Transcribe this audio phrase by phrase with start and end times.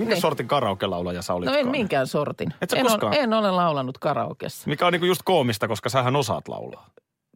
[0.00, 1.54] Minkä sortin karaoke-laulaja sä olitkaan?
[1.54, 2.54] No en minkään sortin.
[2.62, 3.12] Et sä en, koskaan?
[3.14, 4.68] ole, en ole laulanut karaokessa.
[4.70, 6.86] Mikä on niinku just koomista, koska sähän osaat laulaa.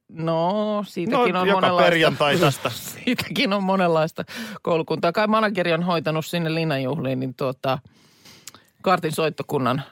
[0.09, 1.85] No, siitäkin No, on joka monenlaista.
[1.91, 2.71] perjantai tästä.
[2.95, 4.25] siitäkin on monenlaista
[4.63, 5.13] koulukuntaa.
[5.13, 7.79] Kai manageri on hoitanut sinne linnanjuhliin, niin tuota,
[8.83, 9.83] kartin soittokunnan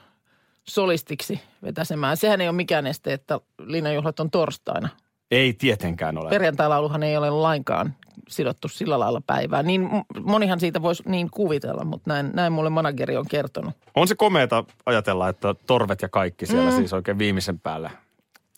[0.69, 2.17] solistiksi vetäsemään.
[2.17, 4.89] Sehän ei ole mikään este, että linnanjuhlat on torstaina.
[5.33, 6.31] Ei tietenkään ole.
[6.31, 7.95] Perjantailauluhan ei ole lainkaan
[8.29, 9.63] sidottu sillä lailla päivää.
[9.63, 9.89] Niin
[10.25, 13.75] monihan siitä voisi niin kuvitella, mutta näin, näin mulle manageri on kertonut.
[13.95, 16.77] On se komeeta ajatella, että torvet ja kaikki siellä mm.
[16.77, 17.91] siis oikein viimeisen päälle.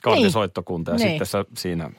[0.02, 1.09] Kartisoittokunta ja Niin.
[1.09, 1.91] sitten sä siinä...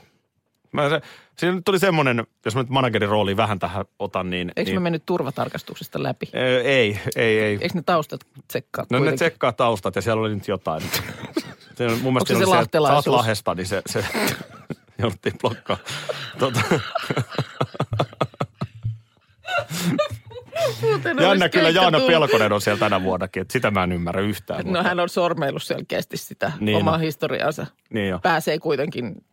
[0.72, 1.02] Mä se,
[1.38, 4.52] siinä nyt tuli semmoinen, jos mä nyt managerin rooliin vähän tähän otan, niin...
[4.56, 6.30] Eikö niin me mennyt turvatarkastuksesta läpi?
[6.64, 7.58] Ei, ei, ei.
[7.62, 9.16] Eikö ne taustat tsekkaa No ne kuitenkin?
[9.18, 10.84] tsekkaa taustat ja siellä oli nyt jotain.
[11.78, 13.16] Se, on- mun mielestä Onko se se että sä oot lahtelaisuus?
[13.16, 14.06] Lahdesta, niin se, se
[15.00, 15.78] jouduttiin blokkaa.
[16.40, 16.62] Tota,
[20.82, 22.08] Muuten jännä kyllä Jaana tullut.
[22.14, 24.60] Pelkonen on siellä tänä vuonnakin, että sitä mä en ymmärrä yhtään.
[24.60, 27.00] No mutta- hän on sormeillut selkeästi sitä Niin omaa on.
[27.00, 27.68] historiaansa.
[27.94, 28.20] Niin jo.
[28.20, 29.24] Pääsee kuitenkin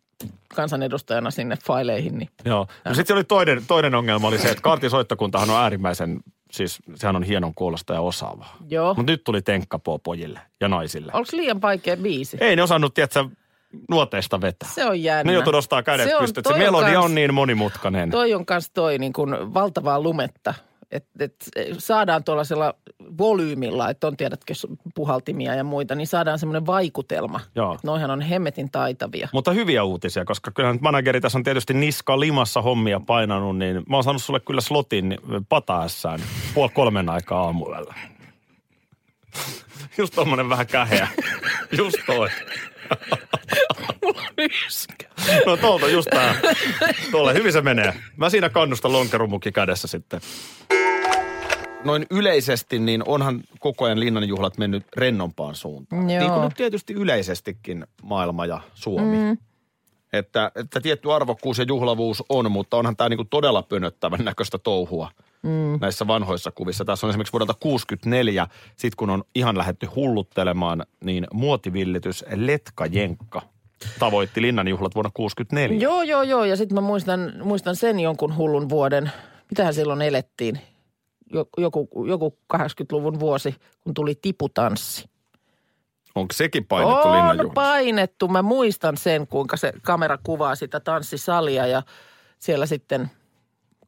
[0.55, 2.19] kansanedustajana sinne faileihin.
[2.19, 2.29] Niin.
[2.45, 2.67] Joo.
[2.85, 6.21] No sitten oli toinen, toinen ongelma oli se, että kaartisoittokuntahan on äärimmäisen,
[6.53, 8.57] siis sehän on hienon kuulosta ja osaavaa.
[8.69, 8.95] Joo.
[8.95, 11.13] Mutta nyt tuli tenkkapoo pojille ja naisille.
[11.15, 12.37] Onko liian vaikea biisi?
[12.41, 13.25] Ei ne osannut, tiedätkö,
[13.91, 14.69] nuoteista vetää.
[14.75, 15.23] Se on jännä.
[15.31, 16.45] Ne joutuu nostaa kädet Se on- pystyyn.
[16.49, 18.11] Se melodia kans- on niin monimutkainen.
[18.11, 20.55] Toi on kans toi niin kuin valtavaa lumetta.
[20.93, 21.35] Että et
[21.79, 22.75] saadaan tuollaisella
[23.19, 24.55] volyymilla, että on tiedätkö
[24.95, 27.41] puhaltimia ja muita, niin saadaan semmoinen vaikutelma.
[27.55, 27.79] Joo.
[27.83, 29.29] Noihan on hemmetin taitavia.
[29.33, 33.97] Mutta hyviä uutisia, koska kyllähän manageri tässä on tietysti niska limassa hommia painanut, niin mä
[33.97, 36.21] oon saanut sulle kyllä slotin pataessaan
[36.55, 37.95] puoli kolmen aikaa aamuyöllä.
[39.99, 41.09] Just tommonen vähän käheä.
[41.79, 42.29] Just toi.
[45.47, 46.35] No tuolta just tää.
[47.11, 47.95] Tuolle hyvin se menee.
[48.17, 50.21] Mä siinä kannustan lonkerumukki kädessä sitten.
[51.85, 56.11] Noin yleisesti, niin onhan koko ajan linnanjuhlat mennyt rennompaan suuntaan.
[56.11, 56.21] Joo.
[56.21, 59.17] Niin kuin nyt tietysti yleisestikin maailma ja Suomi.
[59.17, 59.39] Mm.
[60.13, 65.11] Että, että tietty arvokkuus ja juhlavuus on, mutta onhan tämä niinku todella pönöttävän näköistä touhua
[65.43, 65.79] mm.
[65.81, 66.85] näissä vanhoissa kuvissa.
[66.85, 73.43] Tässä on esimerkiksi vuodelta 64, sit kun on ihan lähetty hulluttelemaan, niin muotivillitys Letka Jenkka
[73.99, 75.79] tavoitti linnanjuhlat vuonna 64.
[75.79, 76.45] Joo, joo, joo.
[76.45, 79.11] Ja sitten mä muistan, muistan sen jonkun hullun vuoden.
[79.51, 80.61] Mitähän silloin elettiin?
[81.33, 85.05] Jo- Joku, joku 80-luvun vuosi, kun tuli tiputanssi.
[86.15, 87.55] Onko sekin painettu on linnanjuhlassa?
[87.55, 88.29] painettu.
[88.29, 91.83] Mä muistan sen, kuinka se kamera kuvaa sitä tanssisalia ja
[92.39, 93.11] siellä sitten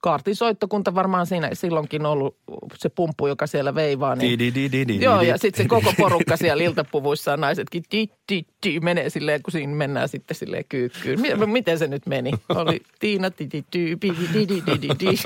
[0.01, 2.37] kaartin soittokunta varmaan siinä silloinkin ollut
[2.75, 4.15] se pumppu, joka siellä veivaa.
[4.17, 5.05] Niin Di-di-di-di-di-di.
[5.05, 9.53] Joo, ja sitten se koko porukka siellä iltapuvuissaan naisetkin ti, ti, ti, menee silleen, kun
[9.53, 11.21] siinä mennään sitten silleen kyykkyyn.
[11.21, 12.31] Mi- Miten se nyt meni?
[12.55, 15.19] Oli Tiina ti, ti, ty, pi, di, di, di, di, di.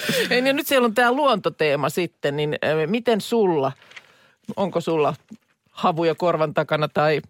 [0.30, 3.72] Ei, niin nyt siellä on tämä luontoteema sitten, niin miten sulla,
[4.56, 5.14] onko sulla
[5.70, 7.20] havuja korvan takana tai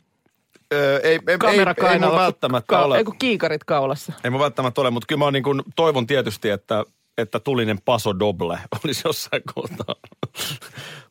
[0.72, 2.98] Öö, ei, ei, ei, kamera ei, ei mun välttämättä Ka- ole.
[2.98, 4.12] Ei kiikarit kaulassa.
[4.24, 6.84] Ei mun välttämättä ole, mutta kyllä mä niin kuin toivon tietysti, että,
[7.18, 9.94] että tulinen paso doble olisi jossain kohtaa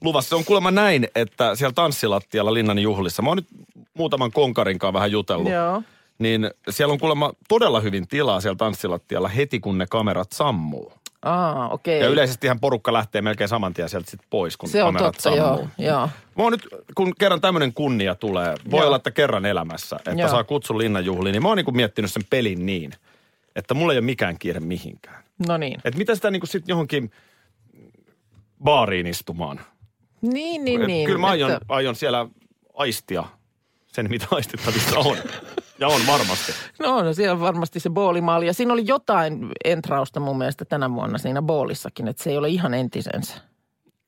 [0.01, 0.29] luvassa.
[0.29, 3.47] Se on kuulemma näin, että siellä tanssilattialla Linnan juhlissa, mä oon nyt
[3.93, 5.83] muutaman konkarin kanssa vähän jutellut, Joo.
[6.19, 10.93] niin siellä on kuulemma todella hyvin tilaa siellä tanssilattialla heti, kun ne kamerat sammuu.
[11.27, 11.99] Aa, okei.
[11.99, 15.13] Ja yleisesti ihan porukka lähtee melkein saman tien sieltä sit pois, kun Se on kamerat
[15.15, 16.09] totta, joo, joo.
[16.37, 18.85] Mä nyt, kun kerran tämmöinen kunnia tulee, voi Joo.
[18.87, 20.29] olla, että kerran elämässä, että Joo.
[20.29, 22.91] saa kutsun linnanjuhliin, niin mä oon niin miettinyt sen pelin niin,
[23.55, 25.23] että mulla ei ole mikään kiire mihinkään.
[25.47, 25.79] No niin.
[25.85, 27.11] Että mitä sitä niin kuin sit johonkin
[28.63, 29.59] baariin istumaan.
[30.21, 31.05] Niin, niin, Et niin.
[31.05, 32.27] Kyllä mä aion, että- aion siellä
[32.73, 33.23] aistia
[33.87, 35.17] sen, mitä aistittavissa on.
[35.79, 36.51] Ja on varmasti.
[36.79, 38.47] No, no siellä on varmasti se boolimaali.
[38.47, 42.49] Ja siinä oli jotain entrausta mun mielestä tänä vuonna siinä boolissakin, että se ei ole
[42.49, 43.33] ihan entisensä.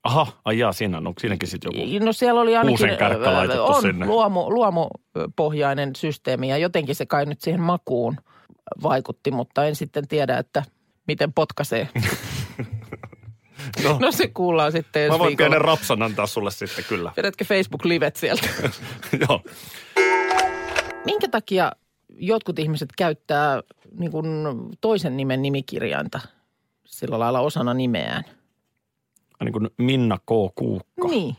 [0.04, 2.06] Aha, ai jaa, siinä on, onko siinäkin sitten joku?
[2.06, 2.88] No siellä oli ainakin...
[3.60, 4.06] On sinne.
[4.06, 8.18] Luomu, luomupohjainen systeemi ja jotenkin se kai nyt siihen makuun
[8.83, 10.63] vaikutti, mutta en sitten tiedä, että
[11.07, 11.89] miten potkaisee.
[13.83, 15.50] No, No se kuullaan sitten ensi mä voin viikolla.
[15.50, 17.12] pienen rapsan antaa sulle sitten kyllä.
[17.18, 18.48] Vedätkö Facebook-livet sieltä?
[19.30, 19.42] Joo.
[21.06, 21.72] Minkä takia
[22.10, 23.62] jotkut ihmiset käyttää
[24.00, 24.25] niin kuin
[24.81, 26.19] toisen nimen nimikirjainta
[26.86, 28.24] sillä lailla osana nimeään?
[29.44, 30.56] Niin kuin Minna K.
[30.56, 31.07] Kuukka.
[31.07, 31.36] Niin.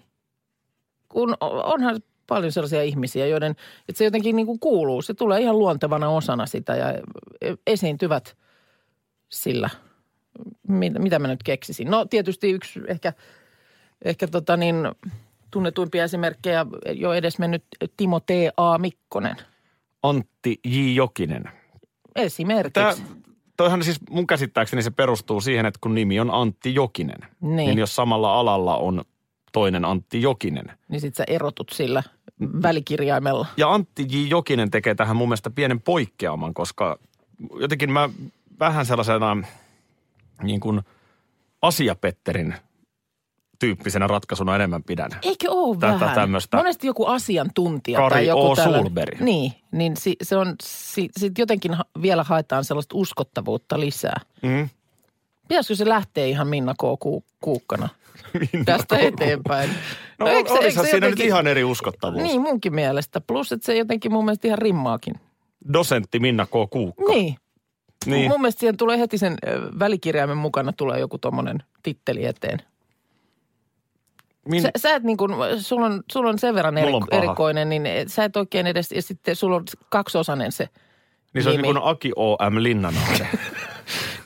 [1.08, 3.50] Kun onhan paljon sellaisia ihmisiä, joiden,
[3.88, 5.02] että se jotenkin niin kuin kuuluu.
[5.02, 6.92] Se tulee ihan luontevana osana sitä ja
[7.40, 8.36] e- esiintyvät
[9.28, 9.70] sillä,
[10.68, 11.90] mitä, mitä mä nyt keksisin.
[11.90, 13.12] No tietysti yksi ehkä,
[14.04, 14.76] ehkä tota niin,
[15.50, 17.64] tunnetuimpia esimerkkejä jo edes mennyt
[17.96, 18.78] Timo T.A.
[18.78, 19.36] Mikkonen.
[20.02, 20.94] Antti J.
[20.94, 21.44] Jokinen.
[22.16, 22.72] Esimerkiksi.
[22.72, 22.94] Tämä,
[23.56, 27.56] toihan siis mun käsittääkseni se perustuu siihen, että kun nimi on Antti Jokinen, Niin.
[27.56, 29.04] niin jos samalla alalla on
[29.52, 30.72] toinen Antti Jokinen.
[30.88, 32.02] Niin sit sä erotut sillä
[32.62, 33.46] välikirjaimella.
[33.56, 34.26] Ja Antti J.
[34.28, 36.98] Jokinen tekee tähän mun mielestä pienen poikkeaman, koska
[37.60, 38.08] jotenkin mä
[38.60, 39.36] vähän sellaisena
[40.42, 40.80] niin kuin
[41.62, 42.54] asiapetterin
[43.60, 45.10] tyyppisenä ratkaisuna enemmän pidän.
[45.22, 46.14] Eikö ole Tätä vähän?
[46.14, 48.56] tämmöstä- Monesti joku asiantuntija Kari tai joku O.
[48.56, 48.92] tällainen.
[49.20, 54.20] Niin, niin si, se on, si, sit jotenkin ha, vielä haetaan sellaista uskottavuutta lisää.
[54.42, 54.68] Mm.
[55.48, 56.82] Pitäisikö se lähteä ihan Minna K.
[57.00, 57.88] Ku, Kuukkana
[58.64, 59.70] tästä eteenpäin?
[60.18, 62.22] No, eikö no se- eikö olisihan se siinä jotenkin- nyt ihan eri uskottavuus.
[62.22, 63.20] Niin, munkin mielestä.
[63.20, 65.14] Plus, että se jotenkin mun mielestä ihan rimmaakin.
[65.72, 66.50] Dosentti Minna K.
[66.70, 67.04] Kuukka.
[67.12, 67.36] Niin.
[68.06, 68.30] Niin.
[68.30, 69.36] Mun mielestä siihen tulee heti sen
[69.78, 72.58] välikirjaimen mukana tulee joku tommonen titteli eteen.
[74.48, 74.62] Min...
[74.62, 77.22] Sä, sä et niin kuin, sulla on, sulla on sen verran eri, on paha.
[77.22, 80.68] erikoinen, niin sä et oikein edes, ja sitten sulla on kaksiosainen se.
[81.34, 82.56] niin se on niin kuin Aki O.M.
[82.58, 83.28] Linnanahde.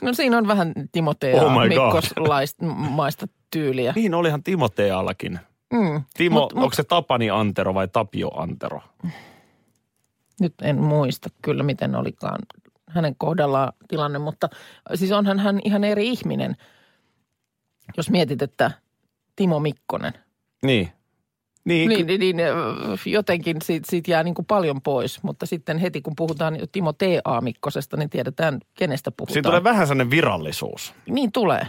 [0.01, 1.51] No siinä on vähän Timotea Oh.
[1.67, 3.93] Mikkoslaista tyyliä.
[3.95, 5.39] niin olihan Timoteallakin.
[5.73, 6.03] Mm.
[6.17, 8.81] Timo, Mut- mut- onko se Tapani Antero vai Tapio Antero?
[10.39, 12.39] Nyt en muista kyllä, miten olikaan
[12.89, 14.49] hänen kohdallaan tilanne, mutta
[14.95, 16.55] siis onhan hän ihan eri ihminen,
[17.97, 18.71] jos mietit, että
[19.35, 20.13] Timo Mikkonen.
[20.63, 20.89] Niin.
[21.65, 22.19] Niin, Niin, niin.
[22.19, 22.53] niin, ö,
[23.05, 27.41] jotenkin siitä, siitä jää niin kuin paljon pois, mutta sitten heti kun puhutaan Timo T.A.
[27.41, 29.33] Mikkosesta, niin tiedetään, kenestä puhutaan.
[29.33, 30.93] Siinä tulee vähän sellainen virallisuus.
[31.09, 31.67] Niin tulee.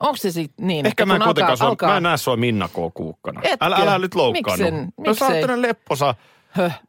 [0.00, 2.02] Onko se sitten niin, Ehkä että mä en kun kuitenkaan alkaa, sua, alkaa, mä en
[2.02, 2.94] näe sua Minna K.
[2.94, 3.40] Kuukkana.
[3.44, 3.56] Etkö?
[3.60, 4.64] Älä, älä nyt loukkaannu.
[4.64, 4.92] Miksen?
[5.06, 6.14] No sä oot lepposa
[6.48, 6.80] Höh.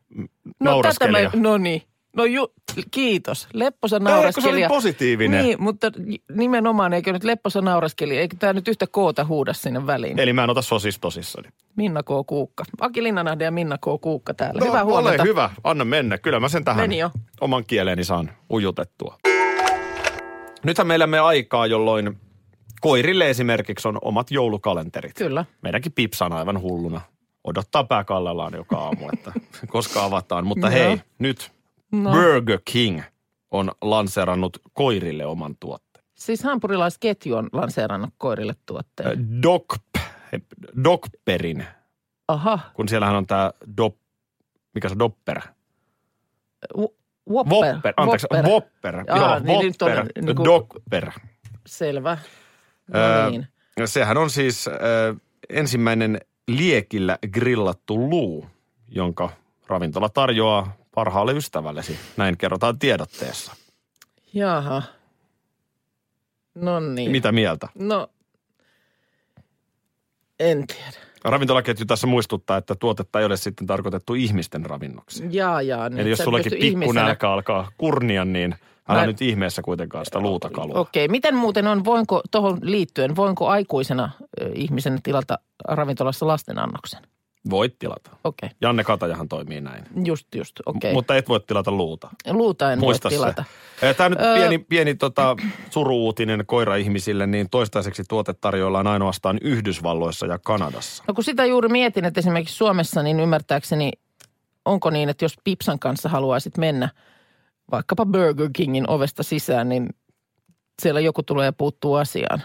[0.60, 1.82] No tätä mä, no niin.
[2.18, 2.54] No ju,
[2.92, 3.48] kiitos.
[3.54, 4.68] Lepposa Ei, kun se nauraskelija.
[4.68, 5.44] oli positiivinen.
[5.44, 5.92] Niin, mutta
[6.36, 10.20] nimenomaan eikö nyt lepposa nauraskelija, eikö tämä nyt yhtä koota huuda sinne väliin?
[10.20, 11.50] Eli mä en ota sua siis tosissani.
[11.76, 12.08] Minna K.
[12.28, 12.64] Kuukka.
[12.82, 13.82] Aki Linnanahde ja Minna K.
[14.02, 14.60] Kuukka täällä.
[14.60, 15.22] No, Hyvää huomenta.
[15.24, 16.18] Ole hyvä, anna mennä.
[16.18, 17.12] Kyllä mä sen tähän Meni jo.
[17.42, 19.18] oman kieleeni saan ujutettua.
[20.64, 22.18] Nythän meillä me aikaa, jolloin
[22.82, 25.14] koirille esimerkiksi on omat joulukalenterit.
[25.18, 25.46] Kyllä.
[25.62, 27.02] Meidänkin Pipsa on aivan hulluna.
[27.44, 29.32] Odottaa pääkallellaan joka aamu, että
[29.68, 30.48] koska avataan.
[30.48, 30.74] Mutta Joo.
[30.74, 31.52] hei, nyt
[31.92, 32.12] No.
[32.12, 33.02] Burger King
[33.52, 36.06] on lanseerannut koirille oman tuotteen.
[36.16, 39.42] Siis hampurilaisketju on lanseerannut koirille tuotteen.
[39.44, 39.66] Dog,
[40.84, 41.66] Dogperin,
[42.28, 42.60] Aha.
[42.74, 43.96] kun siellähän on tämä Dop,
[44.76, 45.42] mikä se on, Dopper?
[46.78, 46.98] W-
[47.30, 47.58] Whopper.
[47.58, 48.52] Whopper, anteeksi, Whopper.
[48.52, 48.96] Whopper.
[48.98, 51.12] Aa, Joo, niin on Whopper, niinku- Dogper.
[51.68, 52.18] Selvä.
[52.96, 53.48] Öö, No niin.
[53.86, 54.74] Sehän on siis äh,
[55.50, 58.46] ensimmäinen liekillä grillattu luu,
[58.88, 59.30] jonka
[59.68, 62.00] ravintola tarjoaa parhaalle ystävällesi.
[62.18, 63.56] Näin kerrotaan tiedotteessa.
[64.34, 64.82] Jaha.
[66.56, 67.12] No niin.
[67.12, 67.68] Mitä mieltä?
[67.76, 68.08] No,
[70.40, 71.08] en tiedä.
[71.24, 75.24] Ravintolaketju tässä muistuttaa, että tuotetta ei ole sitten tarkoitettu ihmisten ravinnoksi.
[75.30, 75.90] Jaa, jaa.
[75.90, 78.56] Niin Eli jos sullakin pikkunälkä alkaa kurnia, niin
[78.90, 80.80] älä Mä- nyt ihmeessä kuitenkaan sitä luuta kalua.
[80.80, 84.12] Okei, miten muuten on, voinko tuohon liittyen, voinko aikuisena
[84.56, 87.02] ihmisen tilata ravintolassa lastenannoksen?
[87.50, 88.10] Voit tilata.
[88.24, 89.84] Okei, Janne Katajahan toimii näin.
[90.06, 90.94] just just, okei.
[90.94, 92.10] Mutta et voi tilata luuta.
[92.30, 93.44] Luuta en Muista voi tilata.
[93.80, 93.94] se.
[93.94, 94.36] Tämä nyt Öö.
[94.36, 95.36] pieni, pieni tota,
[95.70, 101.04] suruuutinen koira-ihmisille, niin toistaiseksi tuote tarjoillaan ainoastaan Yhdysvalloissa ja Kanadassa.
[101.08, 103.92] No kun sitä juuri mietin, että esimerkiksi Suomessa, niin ymmärtääkseni,
[104.66, 106.90] onko niin, että jos Pipsan kanssa haluaisit mennä
[107.72, 109.90] vaikkapa Burger Kingin ovesta sisään, niin
[110.82, 112.42] siellä joku tulee ja puuttuu asiaan.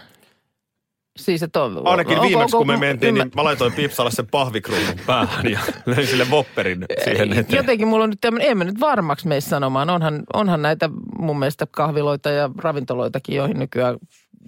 [1.17, 4.11] Siis, että on, Ainakin onko- viimeksi, onko- kun me mentiin, ymmär- niin mä laitoin Pipsalle
[4.11, 7.57] sen pahvikruunun päähän ja löin sille Whopperin siihen eteen.
[7.57, 9.89] Jotenkin mulla on nyt tämmöinen, en mä nyt varmaksi mene sanomaan.
[9.89, 13.97] Onhan, onhan näitä mun mielestä kahviloita ja ravintoloitakin, joihin nykyään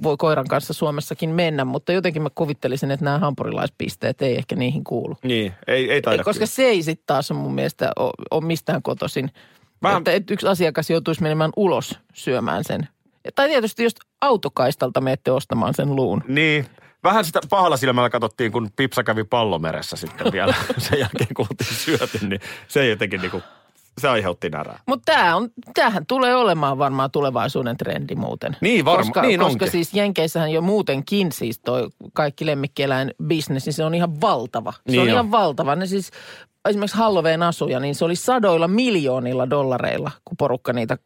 [0.03, 4.83] voi koiran kanssa Suomessakin mennä, mutta jotenkin mä kuvittelisin, että nämä hampurilaispisteet ei ehkä niihin
[4.83, 5.17] kuulu.
[5.23, 8.81] Niin, ei, ei taida Koska se ei sitten taas on mun mielestä ole, ole mistään
[8.81, 9.31] kotoisin.
[9.83, 12.87] Vähän- Että et yksi asiakas joutuisi menemään ulos syömään sen.
[13.35, 16.23] Tai tietysti jos autokaistalta menette ostamaan sen luun.
[16.27, 16.65] Niin,
[17.03, 21.75] vähän sitä pahalla silmällä katsottiin, kun Pipsa kävi pallomeressä sitten vielä sen jälkeen, kun oltiin
[21.77, 23.41] syöty, niin se jotenkin niinku,
[24.01, 24.79] se aiheutti närää.
[24.85, 28.57] Mutta tämä on, tämähän tulee olemaan varmaan tulevaisuuden trendi muuten.
[28.61, 29.71] Niin varma- koska, niin Koska onkin.
[29.71, 34.71] siis Jenkeissähän jo muutenkin siis toi kaikki lemmikkieläin business, niin se on ihan valtava.
[34.71, 35.13] Se Niin on on.
[35.13, 35.75] ihan valtava.
[35.75, 36.11] Ne siis,
[36.69, 40.97] esimerkiksi Halloween asuja, niin se oli sadoilla miljoonilla dollareilla, kun porukka niitä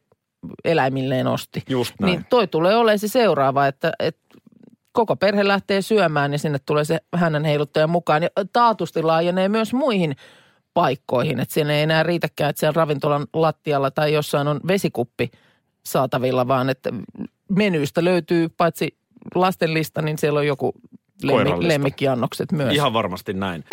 [0.63, 1.63] eläimilleen osti.
[1.69, 2.11] Just näin.
[2.11, 4.21] Niin toi tulee olemaan se seuraava, että, että
[4.91, 8.23] koko perhe lähtee syömään, niin sinne tulee se hänen heiluttaja mukaan.
[8.23, 10.15] Ja taatusti laajenee myös muihin
[10.73, 15.31] paikkoihin, että siinä ei enää riitäkään, että siellä ravintolan lattialla tai jossain on vesikuppi
[15.85, 16.89] saatavilla, vaan että
[17.49, 18.97] menyistä löytyy paitsi
[19.35, 20.73] lasten lista, niin siellä on joku
[21.23, 21.67] lemmi, Koirallista.
[21.73, 22.73] lemmikkiannokset myös.
[22.73, 23.63] Ihan varmasti näin.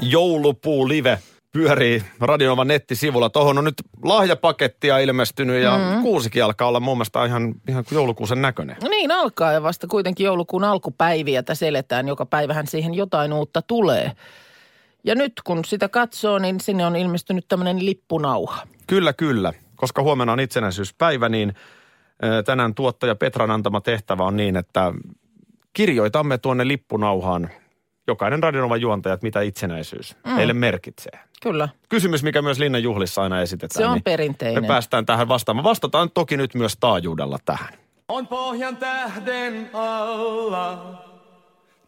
[0.00, 1.18] Joulupuu live
[1.56, 3.30] pyörii Radionovan nettisivulla.
[3.30, 6.02] Tuohon on nyt lahjapakettia ilmestynyt ja mm.
[6.02, 8.76] kuusikin alkaa olla mun mielestä ihan, ihan kuin joulukuusen näköinen.
[8.82, 12.08] No niin alkaa ja vasta kuitenkin joulukuun alkupäiviä tässä eletään.
[12.08, 14.12] Joka päivähän siihen jotain uutta tulee.
[15.04, 18.62] Ja nyt kun sitä katsoo, niin sinne on ilmestynyt tämmöinen lippunauha.
[18.86, 19.52] Kyllä, kyllä.
[19.76, 21.54] Koska huomenna on itsenäisyyspäivä, niin
[22.44, 24.92] tänään tuottaja Petran antama tehtävä on niin, että
[25.72, 27.50] kirjoitamme tuonne lippunauhaan
[28.06, 30.32] jokainen Radionovan juontaja, että mitä itsenäisyys mm.
[30.32, 31.18] meille merkitsee.
[31.42, 33.82] Kyllä, Kysymys, mikä myös Linnan juhlissa aina esitetään.
[33.82, 34.62] se on niin perinteinen.
[34.62, 35.64] Me päästään tähän vastaamaan.
[35.64, 37.74] Vastataan toki nyt myös taajuudella tähän.
[38.08, 40.94] On pohjan tähden alla,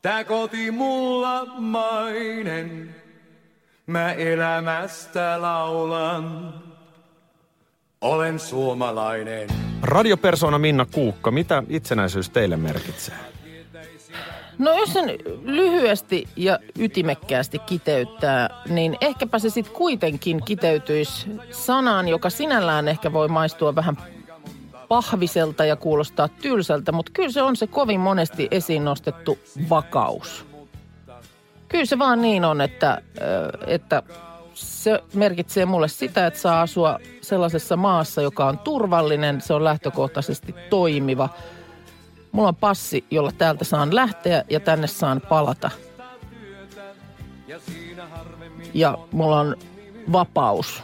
[0.02, 2.94] tää koti mulla mainen.
[3.86, 6.54] Mä elämästä laulan,
[8.00, 9.48] olen suomalainen.
[9.82, 13.37] Radiopersona Minna Kuukka, mitä itsenäisyys teille merkitsee?
[14.58, 22.30] No jos sen lyhyesti ja ytimekkäästi kiteyttää, niin ehkäpä se sitten kuitenkin kiteytyisi sanaan, joka
[22.30, 23.96] sinällään ehkä voi maistua vähän
[24.88, 29.38] pahviselta ja kuulostaa tylsältä, mutta kyllä se on se kovin monesti esiin nostettu
[29.70, 30.46] vakaus.
[31.68, 33.02] Kyllä se vaan niin on, että,
[33.66, 34.02] että
[34.54, 40.54] se merkitsee mulle sitä, että saa asua sellaisessa maassa, joka on turvallinen, se on lähtökohtaisesti
[40.70, 41.28] toimiva.
[42.32, 45.70] Mulla on passi, jolla täältä saan lähteä ja tänne saan palata.
[48.74, 49.56] Ja mulla on
[50.12, 50.82] vapaus.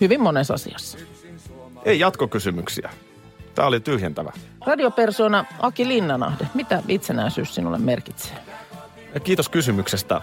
[0.00, 0.98] Hyvin monessa asiassa.
[1.84, 2.90] Ei jatkokysymyksiä.
[3.54, 4.32] Tämä oli tyhjentävä.
[4.66, 8.36] Radiopersona Aki Linnanahde, mitä itsenäisyys sinulle merkitsee?
[9.24, 10.20] Kiitos kysymyksestä.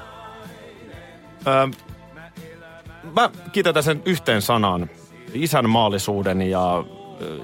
[1.47, 1.67] Öö,
[3.15, 4.89] mä kiteytän sen yhteen sanaan.
[5.33, 6.83] Isänmaallisuuden ja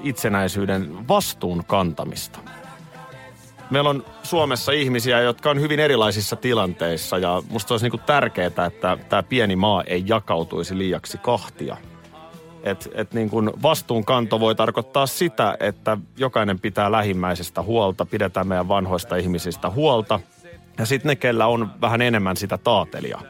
[0.03, 2.39] itsenäisyyden vastuun kantamista.
[3.69, 8.97] Meillä on Suomessa ihmisiä, jotka on hyvin erilaisissa tilanteissa ja musta olisi niinku tärkeää, että
[9.09, 11.77] tämä pieni maa ei jakautuisi liiaksi kahtia.
[12.63, 18.67] Et, et niin kun vastuunkanto voi tarkoittaa sitä, että jokainen pitää lähimmäisestä huolta, pidetään meidän
[18.67, 20.19] vanhoista ihmisistä huolta.
[20.77, 23.21] Ja sitten ne, kellä on vähän enemmän sitä taatelia,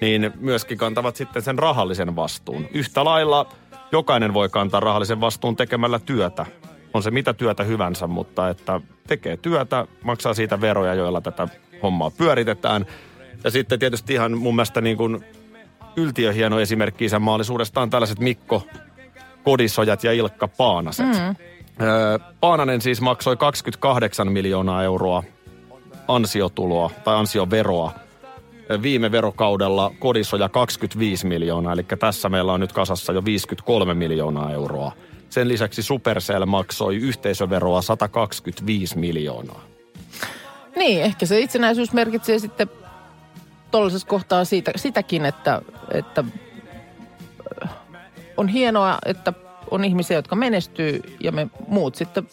[0.00, 2.66] niin myöskin kantavat sitten sen rahallisen vastuun.
[2.74, 3.46] Yhtä lailla
[3.92, 6.46] jokainen voi kantaa rahallisen vastuun tekemällä työtä.
[6.94, 11.48] On se mitä työtä hyvänsä, mutta että tekee työtä, maksaa siitä veroja, joilla tätä
[11.82, 12.86] hommaa pyöritetään.
[13.44, 15.24] Ja sitten tietysti ihan mun mielestä niin kuin
[15.96, 18.66] yltiöhieno esimerkki isänmaallisuudesta on tällaiset Mikko
[19.44, 21.06] Kodisojat ja Ilkka Paanaset.
[21.06, 21.34] Mm.
[22.40, 25.22] Paananen siis maksoi 28 miljoonaa euroa
[26.08, 27.92] ansiotuloa tai ansioveroa.
[28.82, 34.92] Viime verokaudella Kodisoja 25 miljoonaa, eli tässä meillä on nyt kasassa jo 53 miljoonaa euroa.
[35.30, 39.64] Sen lisäksi Supercell maksoi yhteisöveroa 125 miljoonaa.
[40.76, 42.70] Niin, ehkä se itsenäisyys merkitsee sitten
[43.70, 46.24] tuollaisessa kohtaa siitä, sitäkin, että, että
[47.64, 47.70] äh,
[48.36, 49.32] on hienoa, että
[49.70, 52.28] on ihmisiä, jotka menestyy ja me muut sitten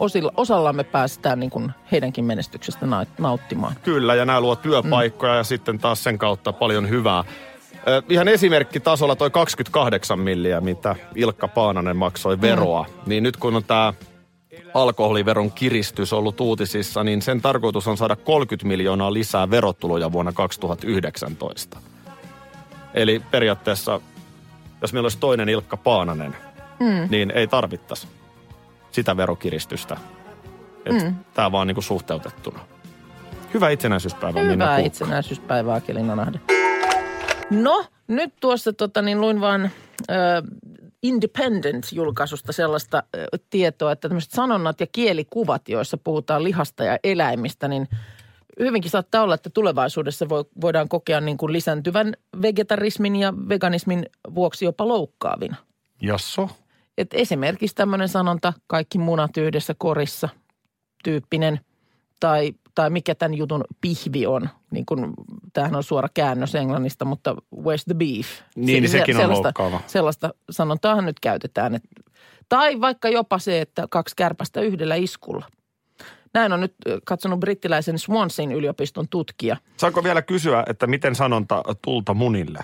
[0.00, 3.74] osilla, osallamme päästään niin kuin heidänkin menestyksestä na- nauttimaan.
[3.82, 5.36] Kyllä, ja nämä luo työpaikkoja mm.
[5.36, 7.24] ja sitten taas sen kautta paljon hyvää.
[7.88, 13.02] Ö, ihan esimerkkitasolla toi 28 milliä, mitä Ilkka Paananen maksoi veroa, mm.
[13.06, 13.92] niin nyt kun on tämä
[14.74, 21.78] alkoholiveron kiristys ollut uutisissa, niin sen tarkoitus on saada 30 miljoonaa lisää verotuloja vuonna 2019.
[22.94, 24.00] Eli periaatteessa,
[24.82, 26.36] jos meillä olisi toinen Ilkka Paananen,
[26.80, 27.08] mm.
[27.10, 28.06] niin ei tarvittaisi
[28.90, 29.96] sitä verokiristystä.
[30.90, 31.14] Mm.
[31.34, 32.60] Tämä vaan niinku suhteutettuna.
[33.54, 34.86] Hyvää itsenäisyyspäivää, Minna Hyvää Kuukka.
[34.86, 36.40] itsenäisyyspäivää, Akelina Nahde.
[37.50, 39.70] No, nyt tuossa tota, niin luin vaan äh,
[41.02, 47.88] Independent-julkaisusta sellaista äh, tietoa, että tämmöiset sanonnat ja kielikuvat, joissa puhutaan lihasta ja eläimistä, niin
[48.60, 54.64] hyvinkin saattaa olla, että tulevaisuudessa voi, voidaan kokea niin kuin lisääntyvän vegetarismin ja veganismin vuoksi
[54.64, 55.56] jopa loukkaavina.
[56.02, 56.50] Jasso?
[56.98, 60.28] Et esimerkiksi tämmöinen sanonta, kaikki munat yhdessä korissa
[61.04, 61.60] tyyppinen,
[62.20, 64.48] tai, tai mikä tämän jutun pihvi on.
[64.70, 65.14] Niin kun,
[65.52, 68.26] tämähän on suora käännös englannista, mutta where's the beef?
[68.56, 69.80] Niin, niin sekin on sellaista, loukkaava.
[69.86, 71.74] Sellaista sanontaahan nyt käytetään.
[71.74, 71.82] Et,
[72.48, 75.46] tai vaikka jopa se, että kaksi kärpästä yhdellä iskulla.
[76.34, 79.56] Näin on nyt katsonut brittiläisen Swansin yliopiston tutkija.
[79.76, 82.58] Saanko vielä kysyä, että miten sanonta tulta munille?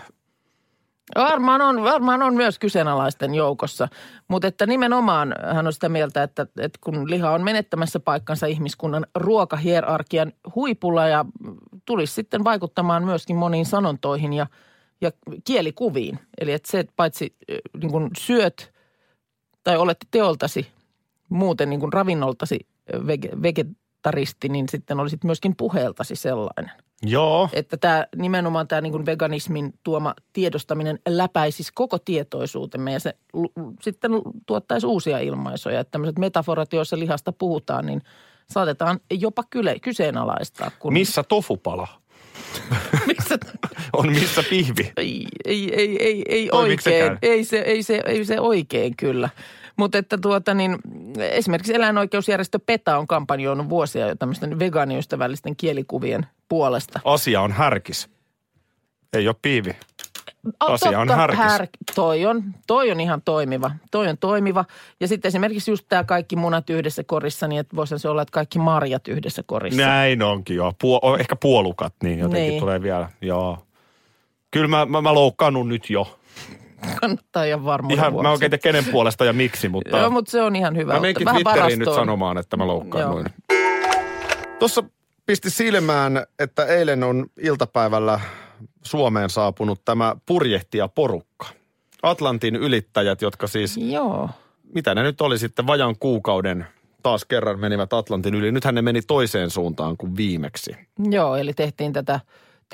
[1.15, 3.89] Varmaan on, varmaan on myös kyseenalaisten joukossa,
[4.29, 9.07] mutta että nimenomaan hän on sitä mieltä, että, että kun liha on menettämässä paikkansa ihmiskunnan
[9.15, 11.25] ruokahierarkian huipulla ja
[11.85, 14.47] tulisi sitten vaikuttamaan myöskin moniin sanontoihin ja,
[15.01, 15.11] ja
[15.45, 16.19] kielikuviin.
[16.41, 17.37] Eli että se, että paitsi
[17.81, 18.73] niin kuin syöt
[19.65, 20.67] tai olet teoltasi
[21.29, 22.59] muuten niin kuin ravinnoltasi
[22.95, 23.07] äh,
[23.43, 23.67] vege,
[24.07, 26.73] vegetaristi, niin sitten olisit myöskin puheeltasi sellainen.
[27.03, 27.49] Joo.
[27.53, 34.11] Että tämä nimenomaan tämä niin veganismin tuoma tiedostaminen läpäisisi koko tietoisuutemme ja se lu- sitten
[34.47, 35.81] tuottaisi uusia ilmaisuja.
[35.81, 38.03] Että tämmöiset metaforat, joissa lihasta puhutaan, niin
[38.51, 40.71] saatetaan jopa kyle, kyseenalaistaa.
[40.79, 41.89] Kun, Missä tofupala?
[43.07, 43.39] missä
[43.99, 44.93] On missä pihvi?
[44.97, 46.83] ei, ei, ei, ei, ei oikein.
[46.83, 47.19] sekään?
[47.23, 49.29] Ei se, ei, se, ei se oikein kyllä.
[49.77, 50.79] Mutta että tuota niin,
[51.19, 57.01] esimerkiksi eläinoikeusjärjestö PETA on kampanjoinut vuosia jo tämmöisten vegaaniystävällisten kielikuvien puolesta.
[57.05, 58.09] Asia on härkis.
[59.13, 59.77] Ei ole piivi.
[60.61, 61.81] Asia on härkis.
[61.95, 63.71] toi, on, toi on ihan toimiva.
[63.91, 64.65] Toi on toimiva.
[65.01, 68.33] Ja sitten esimerkiksi just tämä kaikki munat yhdessä korissa, niin että voisi se olla, että
[68.33, 69.83] kaikki marjat yhdessä korissa.
[69.83, 70.73] Näin onkin joo.
[70.81, 72.61] Puo, ehkä puolukat, niin jotenkin Niin.
[72.61, 73.09] tulee vielä.
[73.21, 73.59] Joo.
[74.51, 76.19] Kyllä mä, mä, mä loukkaannut nyt jo.
[77.01, 78.23] Kannattaa ihan varmuuden Ihan, vuoksi.
[78.23, 79.99] mä oikein kenen puolesta ja miksi, mutta...
[79.99, 80.93] Joo, mutta se on ihan hyvä.
[80.93, 83.27] Mä menenkin Vähän Twitteriin nyt sanomaan, että mä loukkaannuin.
[84.59, 84.83] Tuossa
[85.27, 88.21] pisti silmään, että eilen on iltapäivällä
[88.83, 91.47] Suomeen saapunut tämä purjehtija porukka.
[92.03, 94.31] Atlantin ylittäjät, jotka siis, Joo.
[94.75, 96.67] mitä ne nyt oli sitten, vajan kuukauden
[97.03, 98.53] taas kerran menivät Atlantin yli.
[98.53, 100.77] Nythän ne meni toiseen suuntaan kuin viimeksi.
[101.11, 102.21] Joo, eli tehtiin tätä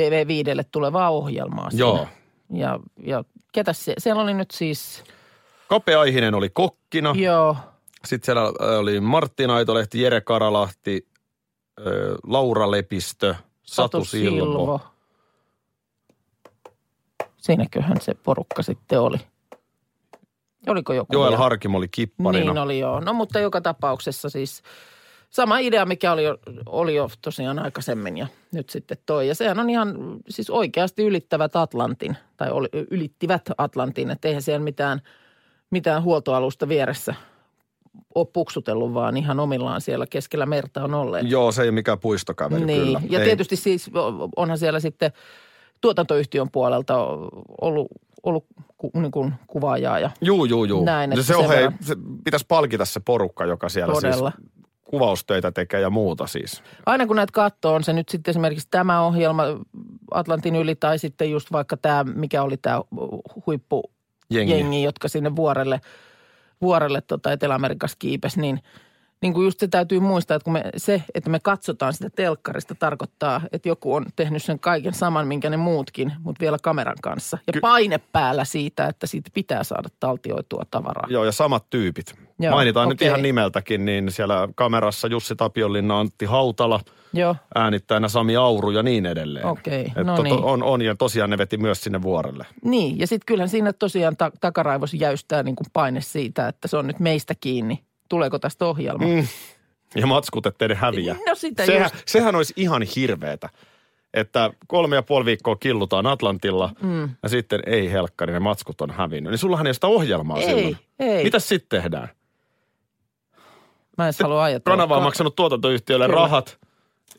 [0.00, 1.71] TV5 tulevaa ohjelmaa.
[1.71, 1.80] siinä.
[1.80, 2.06] Joo.
[2.52, 5.04] Ja, ja ketä se, siellä oli nyt siis,
[5.68, 7.14] Kape Aihinen oli kokkina.
[7.16, 7.56] joo,
[8.04, 11.09] Sitten siellä ö, oli Martti Naitolehti, Jere Karalahti,
[11.80, 14.80] ö, Laura Lepistö, Satu, Silvo.
[17.37, 19.18] Siinäköhän se porukka sitten oli.
[20.66, 21.37] Oliko joku Joel vielä?
[21.38, 22.52] Harkimo oli kipparina.
[22.52, 23.00] Niin oli joo.
[23.00, 24.62] No mutta joka tapauksessa siis
[25.32, 29.28] sama idea, mikä oli jo, oli jo tosiaan aikaisemmin ja nyt sitten toi.
[29.28, 29.96] Ja sehän on ihan
[30.28, 34.10] siis oikeasti ylittävät Atlantin tai oli, ylittivät Atlantin.
[34.10, 35.00] Että eihän siellä mitään,
[35.71, 37.14] mitään huoltoalusta vieressä
[38.14, 41.30] ole puksutellut, vaan ihan omillaan siellä keskellä merta on olleet.
[41.30, 42.82] Joo, se ei ole mikään puistokävely niin.
[42.82, 43.00] kyllä.
[43.10, 43.25] Ja Ei.
[43.25, 43.90] tietysti siis
[44.36, 45.12] onhan siellä sitten
[45.80, 47.06] tuotantoyhtiön puolelta
[47.60, 47.88] ollut,
[48.23, 48.45] ollut
[48.78, 50.84] ku, niin kuin kuvaajaa ja Juu, juu, juu.
[50.84, 54.32] Näin, se, että se, on, hei, se pitäisi palkita se porukka, joka siellä Todella.
[54.40, 54.61] siis
[54.93, 56.63] kuvaustöitä tekee ja muuta siis.
[56.87, 59.43] aina kun näitä katsoo, on se nyt sitten esimerkiksi tämä ohjelma
[60.11, 62.83] Atlantin yli tai sitten just vaikka tämä, mikä oli tämä
[63.47, 63.93] huippujengi,
[64.31, 64.52] Jengi.
[64.52, 65.81] jengi, jotka sinne vuorelle,
[66.61, 68.61] vuorelle tota Etelä-Amerikassa kiipesi, niin
[69.23, 72.75] niin kuin just se täytyy muistaa, että kun me, se, että me katsotaan sitä telkkarista,
[72.75, 77.39] tarkoittaa, että joku on tehnyt sen kaiken saman, minkä ne muutkin, mutta vielä kameran kanssa.
[77.47, 81.07] Ja Ky- paine päällä siitä, että siitä pitää saada taltioitua tavaraa.
[81.11, 82.15] Joo, ja samat tyypit.
[82.43, 83.09] Joo, Mainitaan nyt okei.
[83.09, 86.81] ihan nimeltäkin, niin siellä kamerassa Jussi Tapionlinna, Antti Hautala,
[87.13, 89.47] Joo, äänittäjänä Sami Auru ja niin edelleen.
[89.47, 90.45] Okei, Et no to- niin.
[90.45, 92.47] on, on, ja tosiaan ne veti myös sinne vuorelle.
[92.65, 96.76] Niin, ja sitten kyllähän siinä tosiaan ta- takaraivossa jäystää niin kuin paine siitä, että se
[96.76, 97.83] on nyt meistä kiinni.
[98.09, 99.07] Tuleeko tästä ohjelma?
[99.07, 99.26] Mm.
[99.95, 101.17] Ja matskut, ettei ne häviä.
[101.28, 102.09] No sitä sehän, just.
[102.09, 103.49] sehän olisi ihan hirveetä,
[104.15, 107.09] että kolme ja puoli viikkoa killutaan Atlantilla mm.
[107.23, 109.31] ja sitten ei helkkari, ne matskut on hävinnyt.
[109.31, 110.76] Niin sullahan ei ole sitä ohjelmaa Ei, silloin.
[110.99, 111.25] ei.
[111.25, 112.09] Mitäs sitten tehdään?
[113.99, 114.76] Mä en halua ajatella.
[114.76, 116.21] Kanava on maksanut tuotantoyhtiölle Kyllä.
[116.21, 116.59] rahat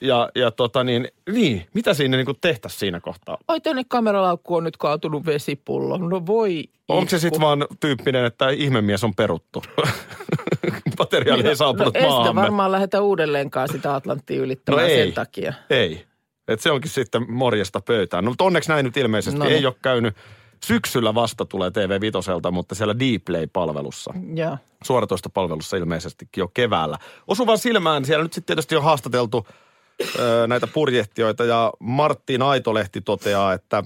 [0.01, 3.37] ja, ja tota niin, niin, mitä siinä niin tehtäisiin siinä kohtaa?
[3.47, 5.97] Oi, tänne kameralaukkuun on nyt kaatunut vesipullo.
[5.97, 9.63] No voi Onko se sitten vaan tyyppinen, että ihmemies on peruttu?
[10.99, 12.41] Materiaali ei saapunut no, ei sitä maahamme.
[12.41, 15.05] varmaan lähetä uudelleenkaan sitä Atlanttia ylittämään No ei.
[15.05, 15.53] sen takia.
[15.69, 16.05] Ei.
[16.47, 18.25] Et se onkin sitten morjesta pöytään.
[18.25, 19.55] No, mutta onneksi näin nyt ilmeisesti No niin.
[19.57, 20.15] ei ole käynyt.
[20.63, 24.13] Syksyllä vasta tulee TV Vitoselta, mutta siellä Dplay-palvelussa.
[24.35, 24.57] Joo.
[24.83, 26.97] Suoratoistopalvelussa ilmeisestikin jo keväällä.
[27.27, 29.47] Osuvan silmään, siellä nyt sitten tietysti on haastateltu
[30.19, 33.83] ö, näitä purjehtijoita ja Martti Naitolehti toteaa, että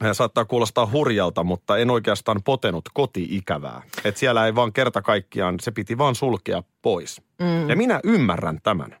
[0.00, 3.82] hän saattaa kuulostaa hurjalta, mutta en oikeastaan potenut koti-ikävää.
[4.04, 7.22] Että siellä ei vaan kerta kaikkiaan, se piti vaan sulkea pois.
[7.38, 7.68] Mm.
[7.68, 8.96] Ja minä ymmärrän tämän.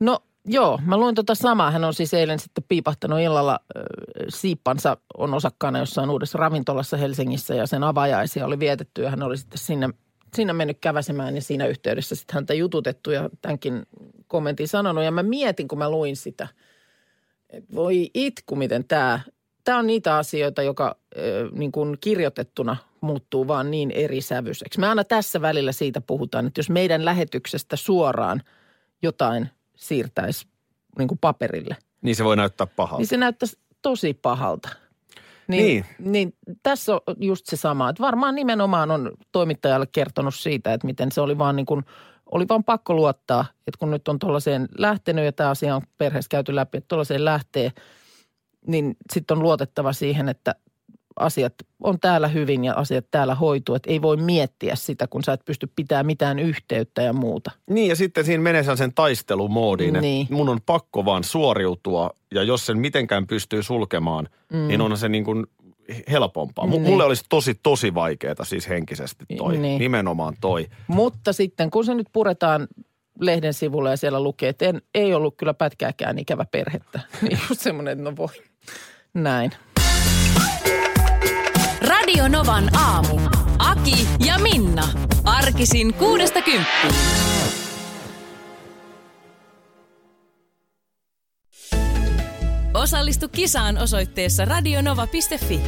[0.00, 1.70] No joo, mä luin tota samaa.
[1.70, 3.82] Hän on siis eilen sitten piipahtanut illalla äh,
[4.28, 9.36] siippansa on osakkaana jossain uudessa ravintolassa Helsingissä ja sen avajaisia oli vietetty ja hän oli
[9.36, 9.88] sitten sinne,
[10.34, 13.86] sinne mennyt käväsemään ja siinä yhteydessä sitten häntä jututettu ja tämänkin
[14.26, 15.04] kommentin sanonut.
[15.04, 16.48] Ja mä mietin, kun mä luin sitä,
[17.50, 19.20] että voi itku, miten tämä,
[19.64, 21.22] tämä on niitä asioita, joka äh,
[21.52, 24.80] niin kuin kirjoitettuna muuttuu vaan niin eri sävyiseksi.
[24.80, 28.42] Me aina tässä välillä siitä puhutaan, että jos meidän lähetyksestä suoraan
[29.02, 30.46] jotain siirtäisi
[30.98, 32.98] niin kuin paperille, Niin se voi näyttää pahalta.
[32.98, 34.68] niin se näyttäisi tosi pahalta.
[35.48, 36.12] Niin, Niin.
[36.12, 36.34] niin.
[36.62, 41.20] tässä on just se sama, että varmaan nimenomaan on toimittajalle kertonut siitä, että miten se
[41.20, 41.84] oli vaan niin kuin,
[42.32, 46.28] oli vaan pakko luottaa, että kun nyt on tuollaiseen lähtenyt ja tämä asia on perheessä
[46.28, 47.72] käyty läpi, että tuollaiseen lähtee,
[48.66, 50.54] niin sitten on luotettava siihen, että
[51.20, 53.74] asiat on täällä hyvin ja asiat täällä hoituu.
[53.74, 57.50] Että ei voi miettiä sitä, kun sä et pysty pitämään mitään yhteyttä ja muuta.
[57.70, 60.26] Niin ja sitten siinä menee sen taistelumoodiin, että Niin.
[60.30, 64.68] mun on pakko vaan suoriutua ja jos sen mitenkään pystyy sulkemaan, mm.
[64.68, 65.46] niin on se niin kuin
[66.10, 66.66] helpompaa.
[66.66, 66.82] Niin.
[66.82, 69.78] Mulle olisi tosi, tosi vaikeaa siis henkisesti toi, Niin.
[69.78, 70.66] nimenomaan toi.
[70.86, 72.68] Mutta sitten kun se nyt puretaan
[73.20, 77.00] lehden sivulle ja siellä lukee, että en, ei ollut kyllä pätkääkään ikävä perhettä.
[77.22, 78.28] Niin just semmoinen, että no voi.
[79.14, 79.50] Näin.
[82.38, 83.20] Novan aamu.
[83.58, 84.88] Aki ja Minna.
[85.24, 86.94] Arkisin kuudesta kymppiin.
[92.74, 95.60] Osallistu kisaan osoitteessa radionova.fi.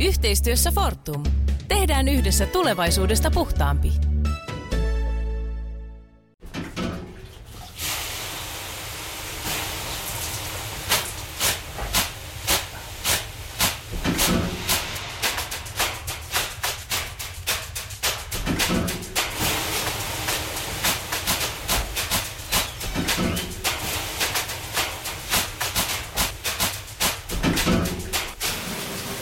[0.00, 1.22] Yhteistyössä Fortum.
[1.68, 3.92] Tehdään yhdessä tulevaisuudesta puhtaampi.